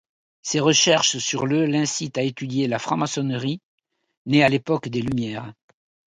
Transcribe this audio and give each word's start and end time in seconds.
Ses 0.41 0.59
recherches 0.59 1.19
sur 1.19 1.45
le 1.45 1.67
l'incitent 1.67 2.17
à 2.17 2.23
étudier 2.23 2.67
la 2.67 2.79
franc-maçonnerie, 2.79 3.61
née 4.25 4.43
à 4.43 4.49
l'époque 4.49 4.89
des 4.89 4.99
Lumières. 5.03 5.53